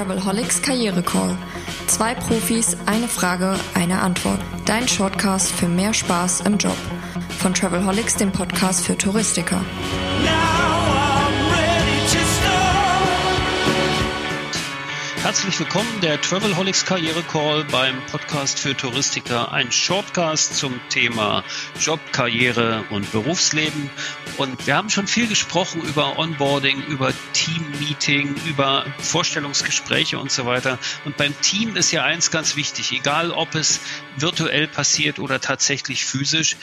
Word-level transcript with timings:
Travelholics 0.00 0.62
Karriere 0.62 1.02
Call. 1.02 1.36
Zwei 1.86 2.14
Profis, 2.14 2.74
eine 2.86 3.06
Frage, 3.06 3.54
eine 3.74 4.00
Antwort. 4.00 4.40
Dein 4.64 4.88
Shortcast 4.88 5.52
für 5.52 5.68
mehr 5.68 5.92
Spaß 5.92 6.40
im 6.46 6.56
Job. 6.56 6.76
Von 7.38 7.52
Travelholics, 7.52 8.16
dem 8.16 8.32
Podcast 8.32 8.86
für 8.86 8.96
Touristiker. 8.96 9.60
Herzlich 15.30 15.60
willkommen, 15.60 16.00
der 16.02 16.20
Travelholics 16.20 16.84
Karriere 16.84 17.22
Call 17.22 17.62
beim 17.66 18.04
Podcast 18.06 18.58
für 18.58 18.76
Touristiker. 18.76 19.52
Ein 19.52 19.70
Shortcast 19.70 20.56
zum 20.56 20.80
Thema 20.88 21.44
Job, 21.80 22.00
Karriere 22.10 22.84
und 22.90 23.12
Berufsleben. 23.12 23.90
Und 24.38 24.66
wir 24.66 24.74
haben 24.74 24.90
schon 24.90 25.06
viel 25.06 25.28
gesprochen 25.28 25.82
über 25.82 26.18
Onboarding, 26.18 26.82
über 26.86 27.12
Team-Meeting, 27.32 28.34
über 28.48 28.84
Vorstellungsgespräche 28.98 30.18
und 30.18 30.32
so 30.32 30.46
weiter. 30.46 30.80
Und 31.04 31.16
beim 31.16 31.40
Team 31.42 31.76
ist 31.76 31.92
ja 31.92 32.02
eins 32.02 32.32
ganz 32.32 32.56
wichtig, 32.56 32.90
egal 32.90 33.30
ob 33.30 33.54
es 33.54 33.78
virtuell 34.16 34.66
passiert 34.66 35.20
oder 35.20 35.40
tatsächlich 35.40 36.04
physisch 36.04 36.56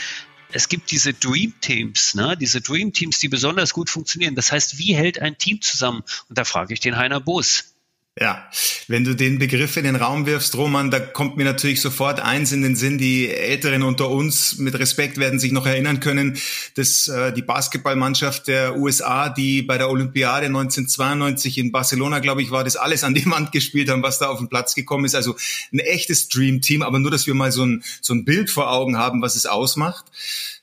es 0.52 0.70
gibt 0.70 0.92
diese 0.92 1.14
Dream 1.14 1.54
Teams, 1.60 2.16
ne? 2.16 2.38
diese 2.38 2.62
Dream 2.62 2.94
Teams, 2.94 3.20
die 3.20 3.28
besonders 3.28 3.74
gut 3.74 3.90
funktionieren. 3.90 4.36
Das 4.36 4.52
heißt, 4.52 4.78
wie 4.78 4.96
hält 4.96 5.22
ein 5.22 5.38
Team 5.38 5.62
zusammen? 5.62 6.04
Und 6.30 6.38
da 6.38 6.46
frage 6.46 6.74
ich 6.74 6.80
den 6.80 6.98
Heiner 6.98 7.20
Boos. 7.20 7.77
Ja, 8.20 8.48
wenn 8.88 9.04
du 9.04 9.16
den 9.16 9.38
Begriff 9.38 9.78
in 9.78 9.84
den 9.84 9.96
Raum 9.96 10.26
wirfst, 10.26 10.56
Roman, 10.56 10.90
da 10.90 11.00
kommt 11.00 11.38
mir 11.38 11.44
natürlich 11.44 11.82
sofort 11.82 12.20
eins 12.20 12.52
in 12.52 12.64
den 12.64 12.76
Sinn. 12.76 12.98
Die 12.98 13.30
Älteren 13.30 13.84
unter 13.84 14.10
uns 14.10 14.58
mit 14.58 14.80
Respekt 14.80 15.18
werden 15.18 15.40
sich 15.40 15.52
noch 15.52 15.68
erinnern 15.68 16.00
können, 16.00 16.36
dass 16.74 17.08
äh, 17.10 17.32
die 17.32 17.44
Basketballmannschaft 17.44 18.48
der 18.48 18.76
USA, 18.76 19.30
die 19.30 19.62
bei 19.62 19.78
der 19.78 19.92
Olympiade 19.92 20.48
1992 20.48 21.60
in 21.60 21.72
Barcelona, 21.72 22.18
glaube 22.18 22.42
ich, 22.42 22.50
war, 22.50 22.64
das 22.64 22.76
alles 22.76 23.04
an 23.04 23.14
die 23.14 23.26
Wand 23.28 23.52
gespielt 23.52 23.90
haben, 23.90 24.02
was 24.02 24.18
da 24.18 24.30
auf 24.30 24.40
den 24.40 24.50
Platz 24.50 24.74
gekommen 24.74 25.06
ist. 25.06 25.14
Also 25.14 25.36
ein 25.72 25.80
echtes 25.80 26.28
Dream 26.28 26.62
Team, 26.62 26.82
aber 26.82 26.98
nur, 26.98 27.12
dass 27.12 27.28
wir 27.28 27.36
mal 27.36 27.52
so 27.52 27.66
ein, 27.66 27.84
so 28.02 28.16
ein 28.16 28.26
Bild 28.26 28.50
vor 28.50 28.72
Augen 28.72 28.98
haben, 28.98 29.22
was 29.22 29.36
es 29.36 29.46
ausmacht. 29.46 30.06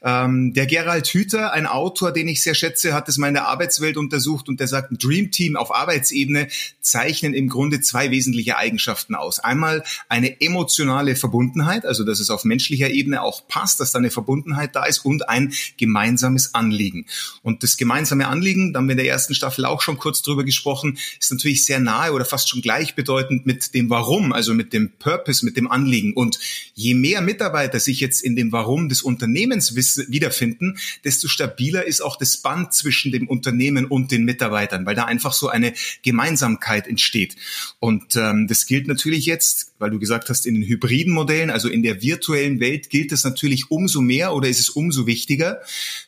Ähm, 0.02 0.52
der 0.54 0.66
Gerald 0.66 1.06
Hüther, 1.06 1.52
ein 1.52 1.66
Autor, 1.66 2.12
den 2.12 2.28
ich 2.28 2.42
sehr 2.42 2.54
schätze, 2.54 2.92
hat 2.92 3.08
es 3.08 3.16
mal 3.16 3.28
in 3.28 3.34
der 3.34 3.46
Arbeitswelt 3.46 3.96
untersucht 3.96 4.48
und 4.48 4.58
der 4.60 4.66
sagt, 4.66 4.90
ein 4.90 4.98
Dream 4.98 5.30
Team 5.30 5.56
auf 5.56 5.74
Arbeitsebene 5.74 6.48
zeichnen 6.80 7.32
im 7.32 7.43
Grunde 7.48 7.80
zwei 7.80 8.10
wesentliche 8.10 8.56
Eigenschaften 8.56 9.14
aus. 9.14 9.40
Einmal 9.40 9.82
eine 10.08 10.40
emotionale 10.40 11.16
Verbundenheit, 11.16 11.86
also 11.86 12.04
dass 12.04 12.20
es 12.20 12.30
auf 12.30 12.44
menschlicher 12.44 12.90
Ebene 12.90 13.22
auch 13.22 13.46
passt, 13.48 13.80
dass 13.80 13.92
da 13.92 13.98
eine 13.98 14.10
Verbundenheit 14.10 14.74
da 14.74 14.84
ist 14.84 15.04
und 15.04 15.28
ein 15.28 15.52
gemeinsames 15.76 16.54
Anliegen. 16.54 17.06
Und 17.42 17.62
das 17.62 17.76
gemeinsame 17.76 18.28
Anliegen, 18.28 18.72
da 18.72 18.78
haben 18.78 18.88
wir 18.88 18.92
in 18.92 18.98
der 18.98 19.08
ersten 19.08 19.34
Staffel 19.34 19.64
auch 19.64 19.82
schon 19.82 19.98
kurz 19.98 20.22
drüber 20.22 20.44
gesprochen, 20.44 20.98
ist 21.20 21.32
natürlich 21.32 21.64
sehr 21.64 21.80
nahe 21.80 22.12
oder 22.12 22.24
fast 22.24 22.48
schon 22.48 22.62
gleichbedeutend 22.62 23.46
mit 23.46 23.74
dem 23.74 23.90
Warum, 23.90 24.32
also 24.32 24.54
mit 24.54 24.72
dem 24.72 24.92
Purpose, 24.98 25.44
mit 25.44 25.56
dem 25.56 25.70
Anliegen. 25.70 26.14
Und 26.14 26.38
je 26.74 26.94
mehr 26.94 27.20
Mitarbeiter 27.20 27.80
sich 27.80 28.00
jetzt 28.00 28.22
in 28.22 28.36
dem 28.36 28.52
Warum 28.52 28.88
des 28.88 29.02
Unternehmens 29.02 29.74
wiederfinden, 29.74 30.78
desto 31.04 31.28
stabiler 31.28 31.84
ist 31.84 32.00
auch 32.00 32.16
das 32.16 32.38
Band 32.38 32.72
zwischen 32.72 33.12
dem 33.12 33.28
Unternehmen 33.28 33.86
und 33.86 34.10
den 34.10 34.24
Mitarbeitern, 34.24 34.86
weil 34.86 34.94
da 34.94 35.04
einfach 35.04 35.32
so 35.32 35.48
eine 35.48 35.74
Gemeinsamkeit 36.02 36.86
entsteht. 36.86 37.33
Und 37.80 38.16
ähm, 38.16 38.46
das 38.48 38.66
gilt 38.66 38.88
natürlich 38.88 39.26
jetzt, 39.26 39.72
weil 39.78 39.90
du 39.90 39.98
gesagt 39.98 40.30
hast, 40.30 40.46
in 40.46 40.54
den 40.54 40.64
hybriden 40.64 41.12
Modellen, 41.12 41.50
also 41.50 41.68
in 41.68 41.82
der 41.82 42.02
virtuellen 42.02 42.60
Welt 42.60 42.90
gilt 42.90 43.12
es 43.12 43.24
natürlich 43.24 43.70
umso 43.70 44.00
mehr 44.00 44.34
oder 44.34 44.48
ist 44.48 44.60
es 44.60 44.70
umso 44.70 45.06
wichtiger, 45.06 45.60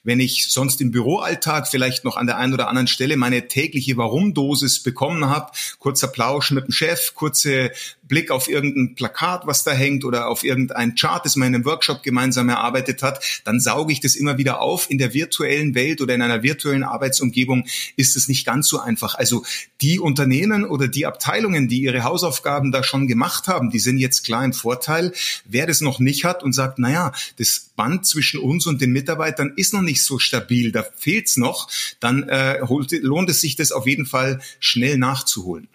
wenn 0.05 0.21
ich 0.21 0.49
sonst 0.49 0.81
im 0.81 0.91
Büroalltag 0.91 1.69
vielleicht 1.69 2.05
noch 2.05 2.17
an 2.17 2.27
der 2.27 2.39
einen 2.39 2.55
oder 2.55 2.69
anderen 2.69 2.87
Stelle 2.87 3.17
meine 3.17 3.49
tägliche 3.49 3.97
Warum-Dosis 3.97 4.83
bekommen 4.83 5.27
habe, 5.27 5.53
kurzer 5.79 6.09
Plausch 6.09 6.51
mit 6.51 6.67
dem 6.67 6.73
Chef, 6.73 7.15
kurze 7.15 7.71
Blick 8.09 8.31
auf 8.31 8.49
irgendein 8.49 8.95
Plakat, 8.95 9.47
was 9.47 9.65
da 9.65 9.73
hängt 9.73 10.05
oder 10.05 10.29
auf 10.29 10.45
irgendein 10.45 10.95
Chart, 10.95 11.25
das 11.25 11.37
man 11.37 11.49
in 11.49 11.55
einem 11.57 11.65
Workshop 11.65 12.03
gemeinsam 12.03 12.49
erarbeitet 12.49 13.03
hat, 13.03 13.43
dann 13.45 13.61
sauge 13.61 13.93
ich 13.93 14.01
das 14.01 14.15
immer 14.15 14.39
wieder 14.39 14.61
auf. 14.61 14.91
In 14.91 14.99
der 14.99 15.15
virtuellen 15.15 15.75
Welt 15.75 16.01
oder 16.01 16.15
in 16.15 16.23
einer 16.23 16.43
virtuellen 16.43 16.85
Arbeitsumgebung 16.85 17.67
ist 17.97 18.17
es 18.17 18.29
nicht 18.29 18.47
ganz 18.47 18.69
so 18.69 18.79
einfach. 18.79 19.15
Also 19.15 19.45
die 19.81 19.99
Unternehmen 19.99 20.65
oder 20.65 20.89
die 20.89 21.06
Abteilungen, 21.07 21.69
die 21.69 21.83
ihre 21.83 22.05
Hausaufgaben 22.05 22.73
da 22.73 22.83
schon 22.83 23.07
gemacht 23.07 23.49
haben, 23.49 23.71
die 23.71 23.79
sind 23.79 23.99
jetzt 23.99 24.25
klar 24.25 24.45
im 24.45 24.53
Vorteil. 24.53 25.13
Wer 25.45 25.67
das 25.67 25.81
noch 25.81 25.99
nicht 25.99 26.25
hat 26.25 26.43
und 26.43 26.53
sagt, 26.53 26.79
naja, 26.79 27.13
das 27.39 27.71
Band 27.77 28.07
zwischen 28.07 28.41
uns 28.41 28.67
und 28.67 28.81
den 28.81 28.93
Mitarbeitern 28.93 29.53
ist 29.57 29.75
noch 29.75 29.83
nicht 29.83 30.03
so 30.03 30.19
stabil, 30.19 30.73
da 30.73 30.85
fehlt's 30.97 31.37
noch, 31.37 31.69
dann 32.01 32.29
äh, 32.29 32.59
lohnt 33.01 33.31
es 33.31 33.41
sich 33.41 33.57
das 33.57 33.73
auf 33.73 33.87
jeden 33.87 34.07
Fall 34.07 34.41
schnell 34.61 34.99
nachzuholen. 34.99 35.69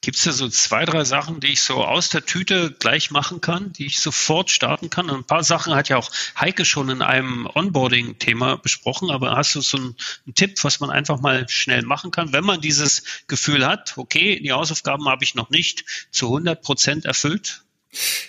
Gibt 0.00 0.16
es 0.16 0.24
da 0.24 0.32
so 0.32 0.48
zwei, 0.48 0.84
drei 0.84 1.04
Sachen, 1.04 1.40
die 1.40 1.48
ich 1.48 1.62
so 1.62 1.84
aus 1.84 2.08
der 2.08 2.24
Tüte 2.24 2.74
gleich 2.78 3.10
machen 3.10 3.40
kann, 3.40 3.72
die 3.72 3.86
ich 3.86 4.00
sofort 4.00 4.50
starten 4.50 4.90
kann? 4.90 5.10
Und 5.10 5.18
ein 5.20 5.24
paar 5.24 5.44
Sachen 5.44 5.74
hat 5.74 5.88
ja 5.88 5.96
auch 5.96 6.10
Heike 6.38 6.64
schon 6.64 6.88
in 6.88 7.02
einem 7.02 7.46
Onboarding-Thema 7.46 8.56
besprochen, 8.56 9.10
aber 9.10 9.36
hast 9.36 9.54
du 9.54 9.60
so 9.60 9.76
einen, 9.76 9.96
einen, 10.26 10.34
Tipp, 10.34 10.62
was 10.62 10.80
man 10.80 10.90
einfach 10.90 11.20
mal 11.20 11.48
schnell 11.48 11.82
machen 11.82 12.10
kann, 12.10 12.32
wenn 12.32 12.44
man 12.44 12.60
dieses 12.60 13.02
Gefühl 13.26 13.66
hat, 13.66 13.96
okay, 13.96 14.40
die 14.40 14.52
Hausaufgaben 14.52 15.08
habe 15.08 15.24
ich 15.24 15.34
noch 15.34 15.50
nicht 15.50 15.84
zu 16.10 16.26
100 16.26 16.62
Prozent 16.62 17.04
erfüllt? 17.04 17.62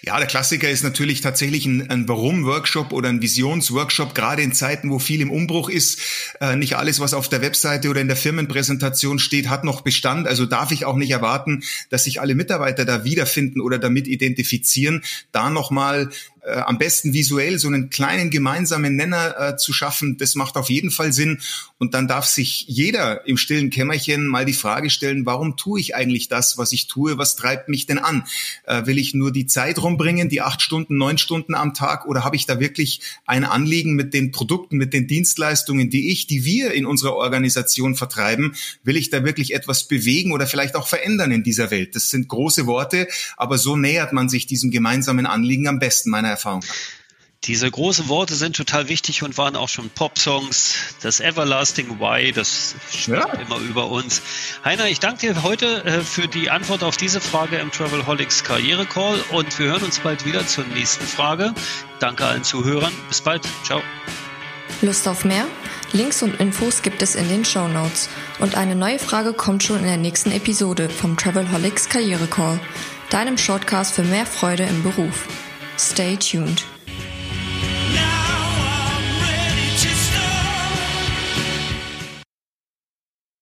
Ja, 0.01 0.17
der 0.17 0.27
Klassiker 0.27 0.69
ist 0.69 0.83
natürlich 0.83 1.21
tatsächlich 1.21 1.67
ein, 1.67 1.87
ein 1.91 2.07
Warum-Workshop 2.07 2.91
oder 2.91 3.09
ein 3.09 3.21
Visions-Workshop, 3.21 4.15
gerade 4.15 4.41
in 4.41 4.53
Zeiten, 4.53 4.89
wo 4.89 4.97
viel 4.97 5.21
im 5.21 5.29
Umbruch 5.29 5.69
ist. 5.69 5.99
Äh, 6.39 6.55
nicht 6.55 6.75
alles, 6.77 6.99
was 6.99 7.13
auf 7.13 7.29
der 7.29 7.41
Webseite 7.41 7.89
oder 7.89 8.01
in 8.01 8.07
der 8.07 8.17
Firmenpräsentation 8.17 9.19
steht, 9.19 9.49
hat 9.49 9.63
noch 9.63 9.81
Bestand. 9.81 10.27
Also 10.27 10.47
darf 10.47 10.71
ich 10.71 10.85
auch 10.85 10.95
nicht 10.95 11.11
erwarten, 11.11 11.63
dass 11.91 12.05
sich 12.05 12.19
alle 12.19 12.33
Mitarbeiter 12.33 12.85
da 12.85 13.03
wiederfinden 13.03 13.61
oder 13.61 13.77
damit 13.77 14.07
identifizieren. 14.07 15.03
Da 15.31 15.51
nochmal 15.51 16.09
äh, 16.43 16.53
am 16.59 16.77
besten 16.77 17.13
visuell 17.13 17.59
so 17.59 17.67
einen 17.67 17.89
kleinen 17.89 18.29
gemeinsamen 18.29 18.95
Nenner 18.95 19.35
äh, 19.39 19.57
zu 19.57 19.73
schaffen, 19.73 20.17
das 20.17 20.35
macht 20.35 20.55
auf 20.55 20.69
jeden 20.69 20.91
Fall 20.91 21.13
Sinn. 21.13 21.39
Und 21.77 21.93
dann 21.93 22.07
darf 22.07 22.25
sich 22.25 22.65
jeder 22.67 23.27
im 23.27 23.37
stillen 23.37 23.69
Kämmerchen 23.69 24.25
mal 24.27 24.45
die 24.45 24.53
Frage 24.53 24.89
stellen, 24.89 25.25
warum 25.25 25.57
tue 25.57 25.79
ich 25.79 25.95
eigentlich 25.95 26.27
das, 26.27 26.57
was 26.57 26.71
ich 26.71 26.87
tue? 26.87 27.17
Was 27.17 27.35
treibt 27.35 27.69
mich 27.69 27.85
denn 27.85 27.99
an? 27.99 28.23
Äh, 28.65 28.85
will 28.85 28.97
ich 28.97 29.13
nur 29.13 29.31
die 29.31 29.45
Zeit 29.45 29.81
rumbringen, 29.81 30.29
die 30.29 30.41
acht 30.41 30.61
Stunden, 30.61 30.97
neun 30.97 31.17
Stunden 31.17 31.53
am 31.53 31.73
Tag? 31.73 32.07
Oder 32.07 32.23
habe 32.23 32.35
ich 32.35 32.45
da 32.45 32.59
wirklich 32.59 33.01
ein 33.25 33.43
Anliegen 33.43 33.93
mit 33.93 34.13
den 34.13 34.31
Produkten, 34.31 34.77
mit 34.77 34.93
den 34.93 35.07
Dienstleistungen, 35.07 35.89
die 35.89 36.11
ich, 36.11 36.27
die 36.27 36.43
wir 36.45 36.71
in 36.71 36.85
unserer 36.85 37.15
Organisation 37.15 37.95
vertreiben? 37.95 38.55
Will 38.83 38.97
ich 38.97 39.09
da 39.09 39.23
wirklich 39.23 39.53
etwas 39.53 39.87
bewegen 39.87 40.31
oder 40.31 40.47
vielleicht 40.47 40.75
auch 40.75 40.87
verändern 40.87 41.31
in 41.31 41.43
dieser 41.43 41.71
Welt? 41.71 41.95
Das 41.95 42.09
sind 42.09 42.27
große 42.27 42.65
Worte, 42.65 43.07
aber 43.37 43.57
so 43.57 43.75
nähert 43.75 44.13
man 44.13 44.29
sich 44.29 44.47
diesem 44.47 44.71
gemeinsamen 44.71 45.25
Anliegen 45.25 45.67
am 45.67 45.79
besten, 45.79 46.09
meiner 46.09 46.30
Erfahrung 46.31 46.63
Diese 47.43 47.69
großen 47.69 48.07
Worte 48.07 48.35
sind 48.35 48.55
total 48.55 48.87
wichtig 48.87 49.23
und 49.23 49.37
waren 49.37 49.55
auch 49.55 49.69
schon 49.69 49.89
Pop-Songs. 49.89 50.75
Das 51.01 51.19
Everlasting 51.19 51.99
Why, 51.99 52.31
das 52.31 52.75
spricht 52.89 53.07
ja. 53.07 53.33
immer 53.33 53.57
über 53.57 53.87
uns. 53.89 54.21
Heiner, 54.63 54.87
ich 54.87 54.99
danke 54.99 55.33
dir 55.33 55.43
heute 55.43 55.83
äh, 55.83 56.01
für 56.01 56.27
die 56.27 56.49
Antwort 56.49 56.83
auf 56.83 56.97
diese 56.97 57.21
Frage 57.21 57.57
im 57.57 57.71
Travelholics 57.71 58.43
Karriere 58.43 58.85
Call 58.85 59.19
und 59.31 59.57
wir 59.59 59.67
hören 59.67 59.83
uns 59.83 59.99
bald 59.99 60.25
wieder 60.25 60.45
zur 60.45 60.65
nächsten 60.65 61.05
Frage. 61.05 61.53
Danke 61.99 62.25
allen 62.25 62.43
Zuhörern. 62.43 62.93
Bis 63.07 63.21
bald. 63.21 63.47
Ciao. 63.63 63.81
Lust 64.81 65.07
auf 65.07 65.25
mehr? 65.25 65.45
Links 65.93 66.23
und 66.23 66.39
Infos 66.39 66.81
gibt 66.81 67.01
es 67.01 67.15
in 67.15 67.27
den 67.27 67.45
Show 67.45 67.67
Notes. 67.67 68.09
Und 68.39 68.55
eine 68.55 68.75
neue 68.75 68.97
Frage 68.97 69.33
kommt 69.33 69.63
schon 69.63 69.79
in 69.79 69.85
der 69.85 69.97
nächsten 69.97 70.31
Episode 70.31 70.89
vom 70.89 71.17
Travelholics 71.17 71.89
Karriere 71.89 72.27
Call, 72.27 72.59
deinem 73.09 73.37
Shortcast 73.37 73.93
für 73.93 74.03
mehr 74.03 74.25
Freude 74.25 74.63
im 74.63 74.83
Beruf. 74.83 75.27
Stay 75.81 76.15
tuned. 76.15 76.63